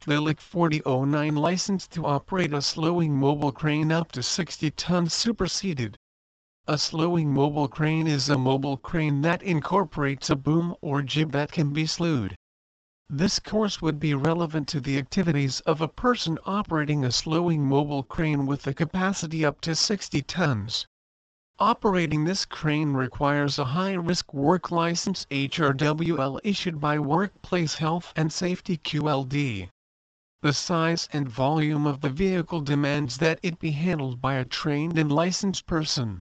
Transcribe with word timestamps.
The 0.05 0.21
LIC 0.21 0.39
4009 0.39 1.35
license 1.35 1.87
to 1.87 2.05
operate 2.05 2.53
a 2.53 2.61
slewing 2.61 3.15
mobile 3.15 3.51
crane 3.51 3.91
up 3.91 4.11
to 4.11 4.21
60 4.21 4.69
tons 4.69 5.15
superseded. 5.15 5.97
A 6.67 6.77
slewing 6.77 7.33
mobile 7.33 7.67
crane 7.67 8.05
is 8.05 8.29
a 8.29 8.37
mobile 8.37 8.77
crane 8.77 9.21
that 9.21 9.41
incorporates 9.41 10.29
a 10.29 10.35
boom 10.35 10.75
or 10.79 11.01
jib 11.01 11.31
that 11.31 11.51
can 11.51 11.73
be 11.73 11.87
slewed. 11.87 12.35
This 13.09 13.39
course 13.39 13.81
would 13.81 13.99
be 13.99 14.13
relevant 14.13 14.67
to 14.67 14.79
the 14.79 14.99
activities 14.99 15.61
of 15.61 15.81
a 15.81 15.87
person 15.87 16.37
operating 16.45 17.03
a 17.03 17.11
slewing 17.11 17.65
mobile 17.65 18.03
crane 18.03 18.45
with 18.45 18.67
a 18.67 18.73
capacity 18.75 19.43
up 19.43 19.61
to 19.61 19.75
60 19.75 20.21
tons. 20.21 20.85
Operating 21.59 22.23
this 22.25 22.45
crane 22.45 22.93
requires 22.93 23.57
a 23.57 23.65
high-risk 23.65 24.31
work 24.31 24.69
license 24.69 25.25
HRWL 25.31 26.39
issued 26.43 26.79
by 26.79 26.99
Workplace 26.99 27.73
Health 27.73 28.13
and 28.15 28.31
Safety 28.31 28.77
QLD. 28.77 29.67
The 30.43 30.53
size 30.53 31.09
and 31.11 31.27
volume 31.27 31.87
of 31.87 32.01
the 32.01 32.11
vehicle 32.11 32.61
demands 32.61 33.17
that 33.17 33.39
it 33.41 33.57
be 33.57 33.71
handled 33.71 34.21
by 34.21 34.35
a 34.35 34.45
trained 34.45 34.99
and 34.99 35.11
licensed 35.11 35.65
person. 35.65 36.19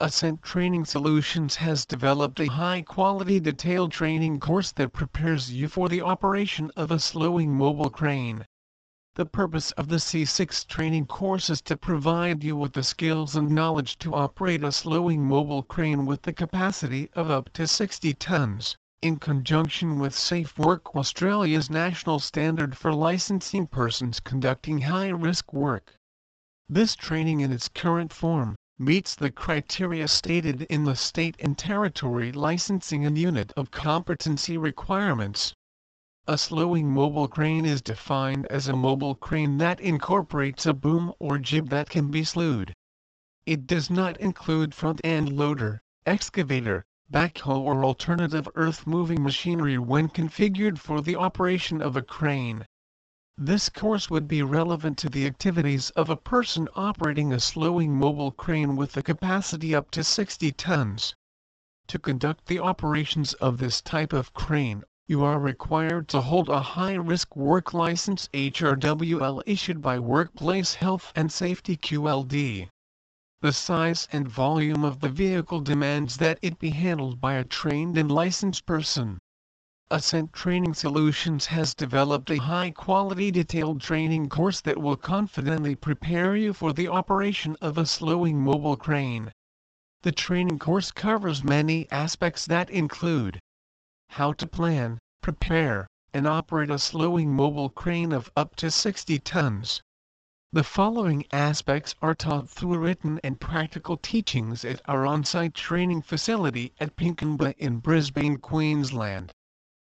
Ascent 0.00 0.42
Training 0.42 0.84
Solutions 0.84 1.54
has 1.54 1.86
developed 1.86 2.40
a 2.40 2.46
high-quality 2.46 3.38
detailed 3.38 3.92
training 3.92 4.40
course 4.40 4.72
that 4.72 4.92
prepares 4.92 5.52
you 5.52 5.68
for 5.68 5.88
the 5.88 6.02
operation 6.02 6.72
of 6.74 6.90
a 6.90 6.98
slewing 6.98 7.54
mobile 7.54 7.88
crane. 7.88 8.44
The 9.16 9.24
purpose 9.24 9.70
of 9.78 9.88
the 9.88 9.96
C6 9.96 10.66
training 10.66 11.06
course 11.06 11.48
is 11.48 11.62
to 11.62 11.76
provide 11.78 12.44
you 12.44 12.54
with 12.54 12.74
the 12.74 12.82
skills 12.82 13.34
and 13.34 13.50
knowledge 13.50 13.96
to 14.00 14.14
operate 14.14 14.62
a 14.62 14.70
slewing 14.70 15.24
mobile 15.24 15.62
crane 15.62 16.04
with 16.04 16.20
the 16.20 16.34
capacity 16.34 17.08
of 17.14 17.30
up 17.30 17.50
to 17.54 17.66
60 17.66 18.12
tons, 18.12 18.76
in 19.00 19.16
conjunction 19.16 19.98
with 19.98 20.14
Safe 20.14 20.58
Work 20.58 20.94
Australia's 20.94 21.70
national 21.70 22.18
standard 22.18 22.76
for 22.76 22.92
licensing 22.92 23.66
persons 23.66 24.20
conducting 24.20 24.82
high-risk 24.82 25.50
work. 25.50 25.94
This 26.68 26.94
training 26.94 27.40
in 27.40 27.52
its 27.52 27.68
current 27.68 28.12
form 28.12 28.54
meets 28.78 29.14
the 29.14 29.30
criteria 29.30 30.08
stated 30.08 30.60
in 30.68 30.84
the 30.84 30.94
state 30.94 31.36
and 31.38 31.56
territory 31.56 32.32
licensing 32.32 33.06
and 33.06 33.16
unit 33.16 33.50
of 33.56 33.70
competency 33.70 34.58
requirements. 34.58 35.54
A 36.28 36.36
slewing 36.36 36.90
mobile 36.90 37.28
crane 37.28 37.64
is 37.64 37.80
defined 37.80 38.46
as 38.46 38.66
a 38.66 38.74
mobile 38.74 39.14
crane 39.14 39.58
that 39.58 39.78
incorporates 39.78 40.66
a 40.66 40.74
boom 40.74 41.12
or 41.20 41.38
jib 41.38 41.68
that 41.68 41.88
can 41.88 42.10
be 42.10 42.24
slewed. 42.24 42.74
It 43.46 43.64
does 43.68 43.90
not 43.90 44.16
include 44.16 44.74
front-end 44.74 45.32
loader, 45.32 45.80
excavator, 46.04 46.84
backhoe 47.08 47.60
or 47.60 47.84
alternative 47.84 48.48
earth-moving 48.56 49.22
machinery 49.22 49.78
when 49.78 50.08
configured 50.08 50.80
for 50.80 51.00
the 51.00 51.14
operation 51.14 51.80
of 51.80 51.94
a 51.94 52.02
crane. 52.02 52.66
This 53.38 53.68
course 53.68 54.10
would 54.10 54.26
be 54.26 54.42
relevant 54.42 54.98
to 54.98 55.08
the 55.08 55.26
activities 55.26 55.90
of 55.90 56.10
a 56.10 56.16
person 56.16 56.66
operating 56.74 57.32
a 57.32 57.38
slewing 57.38 57.94
mobile 57.94 58.32
crane 58.32 58.74
with 58.74 58.96
a 58.96 59.02
capacity 59.04 59.76
up 59.76 59.92
to 59.92 60.02
60 60.02 60.50
tons. 60.50 61.14
To 61.86 62.00
conduct 62.00 62.46
the 62.46 62.58
operations 62.58 63.32
of 63.34 63.58
this 63.58 63.80
type 63.80 64.12
of 64.12 64.34
crane, 64.34 64.82
you 65.08 65.22
are 65.22 65.38
required 65.38 66.08
to 66.08 66.20
hold 66.20 66.48
a 66.48 66.60
high-risk 66.60 67.36
work 67.36 67.72
license 67.72 68.28
HRWL 68.34 69.40
issued 69.46 69.80
by 69.80 70.00
Workplace 70.00 70.74
Health 70.74 71.12
and 71.14 71.30
Safety 71.30 71.76
QLD. 71.76 72.68
The 73.40 73.52
size 73.52 74.08
and 74.10 74.26
volume 74.26 74.84
of 74.84 74.98
the 74.98 75.08
vehicle 75.08 75.60
demands 75.60 76.16
that 76.16 76.40
it 76.42 76.58
be 76.58 76.70
handled 76.70 77.20
by 77.20 77.34
a 77.34 77.44
trained 77.44 77.96
and 77.96 78.10
licensed 78.10 78.66
person. 78.66 79.18
Ascent 79.92 80.32
Training 80.32 80.74
Solutions 80.74 81.46
has 81.46 81.72
developed 81.72 82.28
a 82.32 82.38
high-quality 82.38 83.30
detailed 83.30 83.80
training 83.80 84.28
course 84.28 84.60
that 84.62 84.82
will 84.82 84.96
confidently 84.96 85.76
prepare 85.76 86.34
you 86.34 86.52
for 86.52 86.72
the 86.72 86.88
operation 86.88 87.56
of 87.60 87.78
a 87.78 87.86
slewing 87.86 88.40
mobile 88.40 88.76
crane. 88.76 89.30
The 90.02 90.10
training 90.10 90.58
course 90.58 90.90
covers 90.90 91.44
many 91.44 91.88
aspects 91.92 92.44
that 92.46 92.70
include 92.70 93.38
how 94.10 94.32
to 94.32 94.46
plan, 94.46 94.98
prepare, 95.20 95.86
and 96.14 96.26
operate 96.26 96.70
a 96.70 96.78
slewing 96.78 97.32
mobile 97.32 97.68
crane 97.68 98.12
of 98.12 98.30
up 98.36 98.56
to 98.56 98.70
60 98.70 99.18
tons. 99.18 99.82
The 100.52 100.64
following 100.64 101.26
aspects 101.32 101.94
are 102.00 102.14
taught 102.14 102.48
through 102.48 102.78
written 102.78 103.20
and 103.22 103.40
practical 103.40 103.96
teachings 103.96 104.64
at 104.64 104.80
our 104.86 105.04
on-site 105.04 105.54
training 105.54 106.02
facility 106.02 106.72
at 106.80 106.96
Pinkenba 106.96 107.54
in 107.58 107.78
Brisbane, 107.78 108.38
Queensland. 108.38 109.32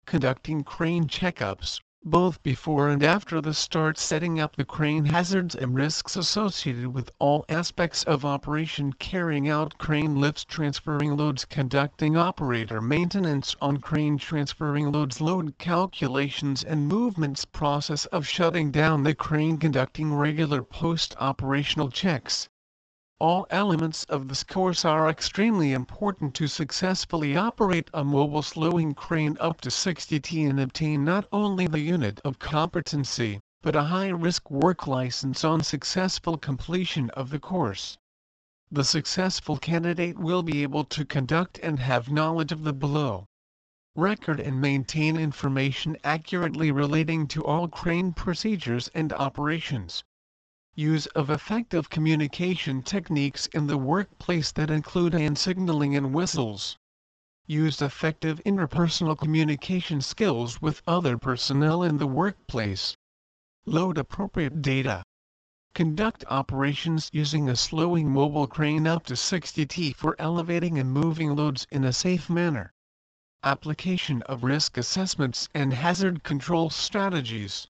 Conducting 0.07 0.63
crane 0.65 1.09
checkups, 1.09 1.81
both 2.09 2.41
before 2.45 2.89
and 2.89 3.03
after 3.03 3.41
the 3.41 3.53
start 3.53 3.99
setting 3.99 4.39
up 4.39 4.55
the 4.55 4.65
crane 4.65 5.07
hazards 5.07 5.57
and 5.57 5.75
risks 5.75 6.15
associated 6.15 6.87
with 6.87 7.11
all 7.19 7.45
aspects 7.49 8.05
of 8.05 8.25
operation 8.25 8.93
carrying 8.93 9.49
out 9.49 9.77
crane 9.77 10.21
lifts 10.21 10.45
transferring 10.45 11.17
loads 11.17 11.45
conducting 11.45 12.17
operator 12.17 12.81
maintenance 12.81 13.57
on 13.61 13.77
crane 13.79 14.17
transferring 14.17 14.93
loads 14.93 15.21
load 15.21 15.59
calculations 15.59 16.63
and 16.63 16.87
movements 16.87 17.45
process 17.45 18.07
of 18.07 18.25
shutting 18.25 18.71
down 18.71 19.03
the 19.03 19.13
crane 19.13 19.59
conducting 19.59 20.15
regular 20.15 20.63
post-operational 20.63 21.91
checks. 21.91 22.49
All 23.19 23.47
elements 23.49 24.05
of 24.11 24.29
this 24.29 24.45
course 24.45 24.85
are 24.85 25.09
extremely 25.09 25.73
important 25.73 26.35
to 26.35 26.47
successfully 26.47 27.35
operate 27.35 27.89
a 27.95 28.05
mobile 28.05 28.43
slewing 28.43 28.93
crane 28.93 29.39
up 29.41 29.63
to 29.63 29.71
60 29.71 30.21
T 30.21 30.45
and 30.45 30.61
obtain 30.61 31.03
not 31.03 31.27
only 31.33 31.67
the 31.67 31.81
unit 31.81 32.21
of 32.27 32.39
competency, 32.39 33.41
but 33.63 33.75
a 33.75 33.85
high-risk 33.85 34.51
work 34.51 34.87
license 34.87 35.45
on 35.45 35.63
successful 35.63 36.37
completion 36.37 37.09
of 37.13 37.31
the 37.31 37.39
course. 37.39 37.97
The 38.71 38.85
successful 38.85 39.57
candidate 39.57 40.19
will 40.19 40.43
be 40.43 40.63
able 40.63 40.85
to 40.85 41.07
conduct 41.07 41.59
and 41.63 41.79
have 41.79 42.11
knowledge 42.11 42.53
of 42.53 42.65
the 42.65 42.75
below. 42.75 43.25
Record 43.95 44.41
and 44.41 44.61
maintain 44.61 45.17
information 45.17 45.97
accurately 46.05 46.71
relating 46.71 47.27
to 47.29 47.43
all 47.47 47.67
crane 47.67 48.13
procedures 48.13 48.89
and 48.95 49.11
operations 49.15 50.05
use 50.79 51.07
of 51.07 51.31
effective 51.31 51.89
communication 51.89 52.83
techniques 52.83 53.47
in 53.47 53.67
the 53.67 53.79
workplace 53.79 54.53
that 54.53 54.71
include 54.71 55.15
hand 55.15 55.39
signaling 55.39 55.97
and 55.97 56.13
whistles. 56.13 56.77
Use 57.47 57.81
effective 57.81 58.43
interpersonal 58.45 59.17
communication 59.17 60.03
skills 60.03 60.61
with 60.61 60.83
other 60.87 61.17
personnel 61.17 61.83
in 61.83 61.97
the 61.97 62.07
workplace. 62.07 62.95
Load 63.65 63.97
appropriate 63.97 64.61
data. 64.61 65.03
Conduct 65.75 66.27
operations 66.29 67.09
using 67.11 67.49
a 67.49 67.57
slewing 67.57 68.11
mobile 68.11 68.47
crane 68.47 68.87
up 68.87 69.07
to 69.07 69.17
60 69.17 69.65
T 69.65 69.93
for 69.95 70.15
elevating 70.19 70.79
and 70.79 70.93
moving 70.93 71.35
loads 71.35 71.67
in 71.71 71.85
a 71.85 71.93
safe 71.93 72.29
manner. 72.29 72.71
Application 73.43 74.21
of 74.25 74.45
risk 74.45 74.77
assessments 74.77 75.49
and 75.55 75.73
hazard 75.73 76.23
control 76.23 76.69
strategies 76.69 77.67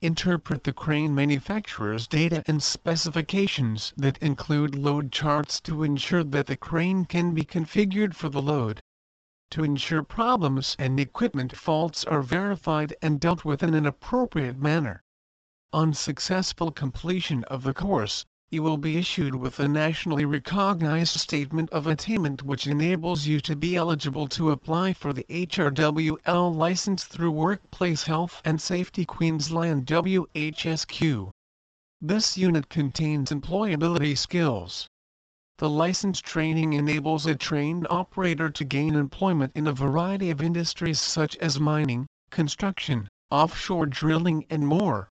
interpret 0.00 0.62
the 0.62 0.72
crane 0.72 1.12
manufacturer's 1.12 2.06
data 2.06 2.44
and 2.46 2.62
specifications 2.62 3.92
that 3.96 4.16
include 4.18 4.76
load 4.76 5.10
charts 5.10 5.60
to 5.60 5.82
ensure 5.82 6.22
that 6.22 6.46
the 6.46 6.56
crane 6.56 7.04
can 7.04 7.34
be 7.34 7.42
configured 7.42 8.14
for 8.14 8.28
the 8.28 8.40
load. 8.40 8.80
To 9.50 9.64
ensure 9.64 10.04
problems 10.04 10.76
and 10.78 11.00
equipment 11.00 11.56
faults 11.56 12.04
are 12.04 12.22
verified 12.22 12.94
and 13.02 13.18
dealt 13.18 13.44
with 13.44 13.62
in 13.62 13.74
an 13.74 13.86
appropriate 13.86 14.56
manner. 14.58 15.02
On 15.72 15.92
successful 15.92 16.70
completion 16.70 17.42
of 17.44 17.64
the 17.64 17.74
course, 17.74 18.24
you 18.50 18.62
will 18.62 18.78
be 18.78 18.96
issued 18.96 19.34
with 19.34 19.60
a 19.60 19.68
nationally 19.68 20.24
recognized 20.24 21.20
statement 21.20 21.68
of 21.68 21.86
attainment 21.86 22.42
which 22.42 22.66
enables 22.66 23.26
you 23.26 23.40
to 23.40 23.54
be 23.54 23.76
eligible 23.76 24.26
to 24.26 24.50
apply 24.50 24.90
for 24.94 25.12
the 25.12 25.26
HRWL 25.28 26.56
license 26.56 27.04
through 27.04 27.30
Workplace 27.30 28.04
Health 28.04 28.40
and 28.46 28.58
Safety 28.58 29.04
Queensland 29.04 29.84
WHSQ. 29.84 31.30
This 32.00 32.38
unit 32.38 32.70
contains 32.70 33.30
employability 33.30 34.16
skills. 34.16 34.88
The 35.58 35.68
license 35.68 36.20
training 36.20 36.72
enables 36.72 37.26
a 37.26 37.34
trained 37.34 37.86
operator 37.90 38.48
to 38.48 38.64
gain 38.64 38.94
employment 38.94 39.52
in 39.54 39.66
a 39.66 39.74
variety 39.74 40.30
of 40.30 40.40
industries 40.40 41.00
such 41.00 41.36
as 41.36 41.60
mining, 41.60 42.06
construction, 42.30 43.08
offshore 43.30 43.86
drilling 43.86 44.46
and 44.48 44.66
more. 44.66 45.10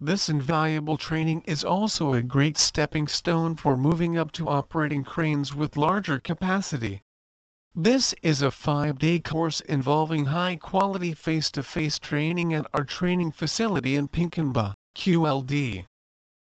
This 0.00 0.28
invaluable 0.28 0.96
training 0.96 1.42
is 1.42 1.64
also 1.64 2.12
a 2.12 2.22
great 2.22 2.56
stepping 2.56 3.08
stone 3.08 3.56
for 3.56 3.76
moving 3.76 4.16
up 4.16 4.30
to 4.32 4.48
operating 4.48 5.02
cranes 5.02 5.56
with 5.56 5.76
larger 5.76 6.20
capacity. 6.20 7.02
This 7.74 8.14
is 8.22 8.40
a 8.40 8.52
five-day 8.52 9.18
course 9.18 9.60
involving 9.60 10.26
high-quality 10.26 11.14
face-to-face 11.14 11.98
training 11.98 12.54
at 12.54 12.68
our 12.72 12.84
training 12.84 13.32
facility 13.32 13.96
in 13.96 14.06
Pinkenba, 14.06 14.74
QLD. 14.94 15.86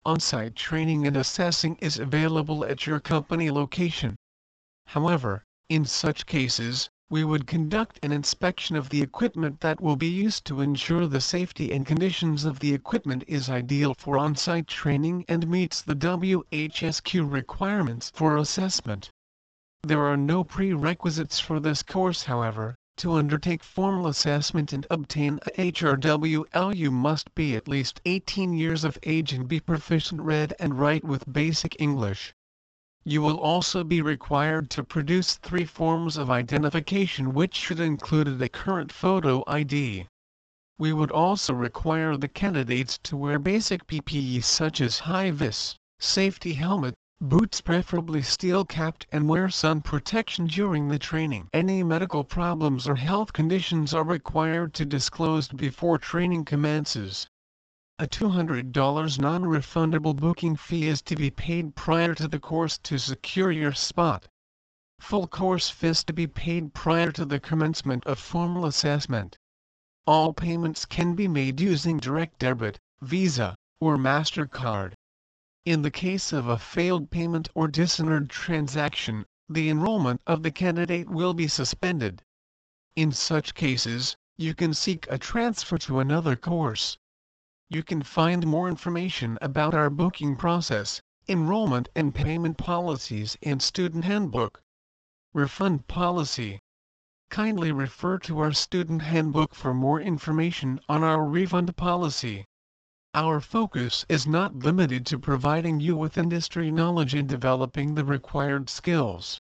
On-site 0.05 0.55
training 0.55 1.05
and 1.05 1.17
assessing 1.17 1.75
is 1.81 1.99
available 1.99 2.63
at 2.63 2.87
your 2.87 3.01
company 3.01 3.51
location. 3.51 4.15
However, 4.85 5.43
In 5.67 5.85
such 5.85 6.25
cases, 6.25 6.89
we 7.13 7.23
would 7.23 7.45
conduct 7.45 7.99
an 8.01 8.11
inspection 8.11 8.75
of 8.75 8.89
the 8.89 9.03
equipment 9.03 9.59
that 9.59 9.79
will 9.79 9.95
be 9.95 10.07
used 10.07 10.45
to 10.45 10.61
ensure 10.61 11.05
the 11.05 11.21
safety 11.21 11.71
and 11.71 11.85
conditions 11.85 12.43
of 12.43 12.57
the 12.57 12.73
equipment 12.73 13.23
is 13.27 13.51
ideal 13.51 13.93
for 13.93 14.17
on-site 14.17 14.65
training 14.65 15.23
and 15.27 15.47
meets 15.47 15.79
the 15.79 15.93
WHSQ 15.95 17.31
requirements 17.31 18.11
for 18.15 18.35
assessment. 18.35 19.11
There 19.83 20.03
are 20.07 20.17
no 20.17 20.43
prerequisites 20.43 21.39
for 21.39 21.59
this 21.59 21.83
course 21.83 22.23
however, 22.23 22.73
to 22.97 23.11
undertake 23.13 23.63
formal 23.63 24.07
assessment 24.07 24.73
and 24.73 24.87
obtain 24.89 25.39
a 25.45 25.71
HRWL 25.71 26.75
you 26.75 26.89
must 26.89 27.35
be 27.35 27.55
at 27.55 27.67
least 27.67 28.01
18 28.05 28.53
years 28.53 28.83
of 28.83 28.97
age 29.03 29.33
and 29.33 29.47
be 29.47 29.59
proficient 29.59 30.19
read 30.19 30.55
and 30.59 30.79
write 30.79 31.03
with 31.03 31.31
basic 31.31 31.79
English. 31.79 32.33
You 33.05 33.21
will 33.21 33.37
also 33.37 33.83
be 33.83 34.01
required 34.01 34.69
to 34.69 34.83
produce 34.83 35.35
three 35.35 35.65
forms 35.65 36.15
of 36.15 36.29
identification 36.29 37.33
which 37.33 37.53
should 37.53 37.81
include 37.81 38.41
a 38.41 38.47
current 38.47 38.93
photo 38.93 39.43
ID. 39.45 40.07
We 40.77 40.93
would 40.93 41.11
also 41.11 41.53
require 41.53 42.15
the 42.15 42.29
candidates 42.29 42.97
to 42.99 43.17
wear 43.17 43.39
basic 43.39 43.87
PPE 43.87 44.43
such 44.45 44.79
as 44.79 44.99
high-vis, 44.99 45.75
safety 45.99 46.53
helmet, 46.53 46.93
boots 47.19 47.59
preferably 47.59 48.21
steel-capped 48.21 49.05
and 49.11 49.27
wear 49.27 49.49
sun 49.49 49.81
protection 49.81 50.47
during 50.47 50.87
the 50.87 50.97
training. 50.97 51.49
Any 51.51 51.83
medical 51.83 52.23
problems 52.23 52.87
or 52.87 52.95
health 52.95 53.33
conditions 53.33 53.93
are 53.93 54.05
required 54.05 54.73
to 54.75 54.85
disclose 54.85 55.49
before 55.49 55.97
training 55.97 56.45
commences. 56.45 57.27
A 57.99 58.07
$200 58.07 59.19
non-refundable 59.19 60.15
booking 60.15 60.55
fee 60.55 60.87
is 60.87 61.03
to 61.03 61.15
be 61.15 61.29
paid 61.29 61.75
prior 61.75 62.15
to 62.15 62.27
the 62.27 62.39
course 62.39 62.79
to 62.79 62.97
secure 62.97 63.51
your 63.51 63.73
spot. 63.73 64.27
Full 64.99 65.27
course 65.27 65.69
fees 65.69 66.03
to 66.05 66.13
be 66.13 66.25
paid 66.25 66.73
prior 66.73 67.11
to 67.11 67.23
the 67.23 67.39
commencement 67.39 68.03
of 68.07 68.17
formal 68.17 68.65
assessment. 68.65 69.37
All 70.07 70.33
payments 70.33 70.85
can 70.85 71.13
be 71.13 71.27
made 71.27 71.59
using 71.61 71.97
direct 71.99 72.39
debit, 72.39 72.79
Visa, 73.01 73.55
or 73.79 73.97
MasterCard. 73.97 74.93
In 75.63 75.83
the 75.83 75.91
case 75.91 76.33
of 76.33 76.47
a 76.47 76.57
failed 76.57 77.11
payment 77.11 77.47
or 77.53 77.67
dishonored 77.67 78.27
transaction, 78.27 79.27
the 79.47 79.69
enrollment 79.69 80.19
of 80.25 80.41
the 80.41 80.51
candidate 80.51 81.09
will 81.09 81.35
be 81.35 81.47
suspended. 81.47 82.23
In 82.95 83.11
such 83.11 83.53
cases, 83.53 84.17
you 84.35 84.55
can 84.55 84.73
seek 84.73 85.05
a 85.11 85.19
transfer 85.19 85.77
to 85.77 85.99
another 85.99 86.35
course. 86.35 86.97
You 87.73 87.81
can 87.81 88.03
find 88.03 88.45
more 88.45 88.69
information 88.69 89.39
about 89.41 89.73
our 89.73 89.89
booking 89.89 90.35
process, 90.35 91.01
enrollment 91.27 91.89
and 91.95 92.13
payment 92.13 92.59
policies 92.59 93.35
in 93.41 93.59
Student 93.61 94.05
Handbook. 94.05 94.61
Refund 95.33 95.87
Policy 95.87 96.59
Kindly 97.31 97.71
refer 97.71 98.19
to 98.19 98.37
our 98.41 98.53
Student 98.53 99.01
Handbook 99.01 99.55
for 99.55 99.73
more 99.73 99.99
information 99.99 100.81
on 100.87 101.03
our 101.03 101.25
refund 101.25 101.75
policy. 101.75 102.45
Our 103.15 103.41
focus 103.41 104.05
is 104.07 104.27
not 104.27 104.55
limited 104.55 105.03
to 105.07 105.17
providing 105.17 105.79
you 105.79 105.97
with 105.97 106.15
industry 106.15 106.69
knowledge 106.69 107.15
and 107.15 107.27
developing 107.27 107.95
the 107.95 108.05
required 108.05 108.69
skills. 108.69 109.39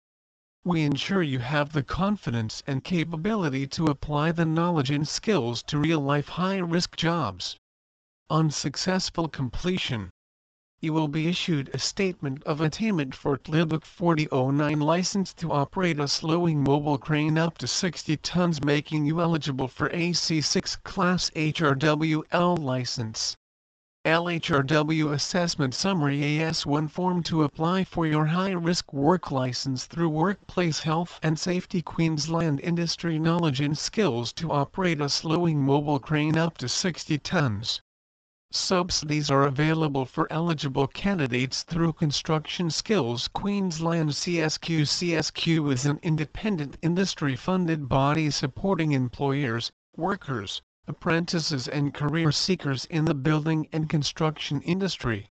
We 0.64 0.82
ensure 0.82 1.22
you 1.22 1.38
have 1.38 1.72
the 1.72 1.82
confidence 1.82 2.62
and 2.66 2.84
capability 2.84 3.66
to 3.68 3.86
apply 3.86 4.32
the 4.32 4.44
knowledge 4.44 4.90
and 4.90 5.08
skills 5.08 5.62
to 5.62 5.78
real-life 5.78 6.28
high-risk 6.28 6.94
jobs. 6.94 7.56
On 8.30 8.50
successful 8.50 9.26
completion, 9.26 10.10
you 10.82 10.92
will 10.92 11.08
be 11.08 11.28
issued 11.28 11.70
a 11.72 11.78
statement 11.78 12.44
of 12.44 12.60
attainment 12.60 13.14
for 13.14 13.38
TLIBOK 13.38 13.86
4009 13.86 14.80
license 14.80 15.32
to 15.32 15.50
operate 15.50 15.98
a 15.98 16.06
slewing 16.06 16.62
mobile 16.62 16.98
crane 16.98 17.38
up 17.38 17.56
to 17.56 17.66
60 17.66 18.18
tons 18.18 18.62
making 18.62 19.06
you 19.06 19.22
eligible 19.22 19.66
for 19.66 19.88
AC6 19.88 20.82
Class 20.82 21.30
HRWL 21.30 22.58
license. 22.58 23.34
LHRW 24.04 25.10
Assessment 25.10 25.72
Summary 25.72 26.20
AS1 26.20 26.90
form 26.90 27.22
to 27.22 27.44
apply 27.44 27.82
for 27.84 28.06
your 28.06 28.26
high-risk 28.26 28.92
work 28.92 29.30
license 29.30 29.86
through 29.86 30.10
Workplace 30.10 30.80
Health 30.80 31.18
and 31.22 31.40
Safety 31.40 31.80
Queensland 31.80 32.60
Industry 32.60 33.18
Knowledge 33.18 33.62
and 33.62 33.78
Skills 33.78 34.34
to 34.34 34.52
operate 34.52 35.00
a 35.00 35.08
slewing 35.08 35.64
mobile 35.64 35.98
crane 35.98 36.36
up 36.36 36.58
to 36.58 36.68
60 36.68 37.16
tons. 37.20 37.80
Subsidies 38.50 39.30
are 39.30 39.42
available 39.42 40.06
for 40.06 40.26
eligible 40.32 40.86
candidates 40.86 41.64
through 41.64 41.92
Construction 41.92 42.70
Skills 42.70 43.28
Queensland 43.28 44.12
CSQ 44.12 44.86
CSQ 44.86 45.70
is 45.70 45.84
an 45.84 45.98
independent 46.02 46.78
industry-funded 46.80 47.90
body 47.90 48.30
supporting 48.30 48.92
employers, 48.92 49.70
workers, 49.98 50.62
apprentices 50.86 51.68
and 51.68 51.92
career 51.92 52.32
seekers 52.32 52.86
in 52.86 53.04
the 53.04 53.12
building 53.12 53.68
and 53.70 53.90
construction 53.90 54.62
industry. 54.62 55.28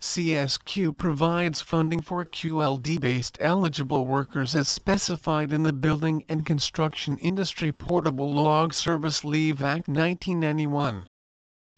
CSQ 0.00 0.96
provides 0.96 1.60
funding 1.60 2.00
for 2.00 2.24
QLD-based 2.24 3.36
eligible 3.40 4.06
workers 4.06 4.54
as 4.54 4.70
specified 4.70 5.52
in 5.52 5.64
the 5.64 5.72
Building 5.74 6.24
and 6.30 6.46
Construction 6.46 7.18
Industry 7.18 7.72
Portable 7.72 8.32
Long 8.32 8.70
Service 8.70 9.22
Leave 9.22 9.60
Act 9.60 9.86
1991. 9.86 11.06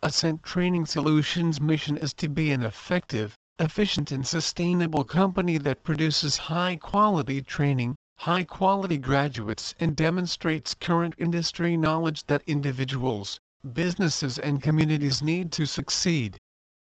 Ascent 0.02 0.42
Training 0.42 0.86
Solutions' 0.86 1.60
mission 1.60 1.98
is 1.98 2.14
to 2.14 2.28
be 2.30 2.52
an 2.52 2.62
effective, 2.62 3.36
efficient 3.58 4.10
and 4.10 4.26
sustainable 4.26 5.04
company 5.04 5.58
that 5.58 5.82
produces 5.84 6.38
high-quality 6.38 7.42
training, 7.42 7.96
high-quality 8.20 8.96
graduates 8.96 9.74
and 9.78 9.94
demonstrates 9.94 10.72
current 10.72 11.14
industry 11.18 11.76
knowledge 11.76 12.24
that 12.28 12.42
individuals, 12.46 13.38
businesses 13.74 14.38
and 14.38 14.62
communities 14.62 15.20
need 15.22 15.52
to 15.52 15.66
succeed. 15.66 16.38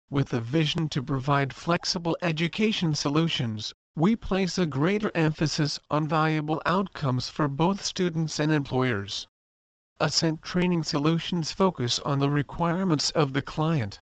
With 0.09 0.33
a 0.33 0.41
vision 0.41 0.89
to 0.91 1.03
provide 1.03 1.53
flexible 1.53 2.17
education 2.23 2.95
solutions, 2.95 3.73
we 3.97 4.15
place 4.15 4.59
a 4.59 4.65
greater 4.65 5.11
emphasis 5.17 5.81
on 5.91 6.07
valuable 6.07 6.63
outcomes 6.65 7.29
for 7.29 7.49
both 7.49 7.85
students 7.85 8.39
and 8.39 8.53
employers. 8.53 9.27
Ascent 10.01 10.41
Training 10.41 10.85
Solutions 10.85 11.53
focus 11.53 11.99
on 11.99 12.19
the 12.19 12.31
requirements 12.31 13.11
of 13.11 13.35
the 13.35 13.43
client. 13.43 14.01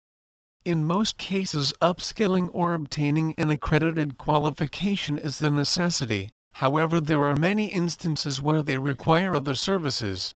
In 0.64 0.86
most 0.86 1.18
cases 1.18 1.74
upskilling 1.82 2.48
or 2.54 2.72
obtaining 2.72 3.34
an 3.36 3.50
accredited 3.50 4.16
qualification 4.16 5.18
is 5.18 5.40
the 5.40 5.50
necessity, 5.50 6.30
however 6.54 7.02
there 7.02 7.22
are 7.26 7.36
many 7.36 7.66
instances 7.66 8.40
where 8.40 8.62
they 8.62 8.78
require 8.78 9.36
other 9.36 9.54
services. 9.54 10.34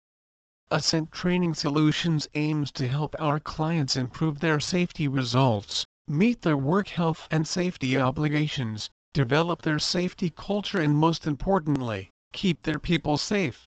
Ascent 0.69 1.13
Training 1.13 1.53
Solutions 1.53 2.27
aims 2.33 2.69
to 2.74 2.89
help 2.89 3.15
our 3.17 3.39
clients 3.39 3.95
improve 3.95 4.41
their 4.41 4.60
safety 4.60 5.07
results, 5.07 5.86
meet 6.10 6.41
their 6.41 6.57
work 6.57 6.89
health 6.89 7.25
and 7.31 7.48
safety 7.48 7.98
obligations, 7.98 8.89
develop 9.13 9.62
their 9.62 9.79
safety 9.79 10.29
culture 10.29 10.81
and 10.81 10.98
most 10.98 11.25
importantly, 11.25 12.10
keep 12.33 12.63
their 12.63 12.79
people 12.79 13.17
safe. 13.17 13.65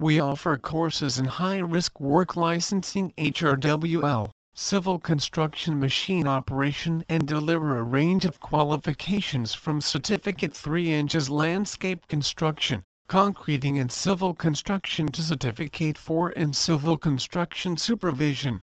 We 0.00 0.20
offer 0.20 0.56
courses 0.56 1.18
in 1.18 1.24
high-risk 1.24 1.98
work 1.98 2.36
licensing 2.36 3.12
HRWL, 3.18 4.30
civil 4.54 5.00
construction 5.00 5.80
machine 5.80 6.24
operation 6.24 7.04
and 7.08 7.26
deliver 7.26 7.76
a 7.76 7.82
range 7.82 8.24
of 8.24 8.38
qualifications 8.38 9.54
from 9.54 9.80
Certificate 9.80 10.54
3 10.54 10.92
inches 10.92 11.28
landscape 11.28 12.06
construction, 12.06 12.84
concreting 13.08 13.80
and 13.80 13.90
civil 13.90 14.34
construction 14.34 15.08
to 15.08 15.20
Certificate 15.20 15.98
4 15.98 16.30
in 16.30 16.52
civil 16.52 16.96
construction 16.96 17.76
supervision. 17.76 18.60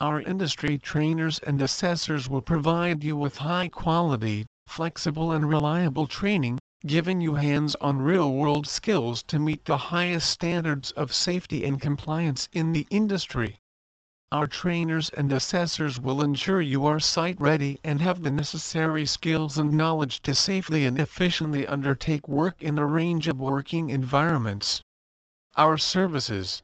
Our 0.00 0.20
industry 0.20 0.78
trainers 0.78 1.38
and 1.38 1.62
assessors 1.62 2.28
will 2.28 2.42
provide 2.42 3.04
you 3.04 3.16
with 3.16 3.36
high 3.36 3.68
quality, 3.68 4.46
flexible 4.66 5.30
and 5.30 5.48
reliable 5.48 6.08
training, 6.08 6.58
giving 6.84 7.20
you 7.20 7.36
hands-on 7.36 7.98
real-world 7.98 8.66
skills 8.66 9.22
to 9.22 9.38
meet 9.38 9.64
the 9.64 9.78
highest 9.78 10.28
standards 10.28 10.90
of 10.92 11.14
safety 11.14 11.64
and 11.64 11.80
compliance 11.80 12.48
in 12.52 12.72
the 12.72 12.86
industry. 12.90 13.60
Our 14.32 14.46
trainers 14.46 15.08
and 15.10 15.32
assessors 15.32 16.00
will 16.00 16.20
ensure 16.20 16.60
you 16.60 16.84
are 16.84 17.00
site-ready 17.00 17.78
and 17.84 18.00
have 18.00 18.22
the 18.22 18.30
necessary 18.30 19.06
skills 19.06 19.56
and 19.56 19.72
knowledge 19.72 20.20
to 20.22 20.34
safely 20.34 20.84
and 20.84 20.98
efficiently 20.98 21.66
undertake 21.66 22.28
work 22.28 22.62
in 22.62 22.78
a 22.78 22.84
range 22.84 23.28
of 23.28 23.38
working 23.38 23.88
environments. 23.90 24.82
Our 25.56 25.78
services 25.78 26.62